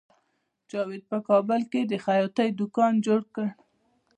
[0.69, 3.47] جاوید په کابل کې د خیاطۍ دکان جوړ کړ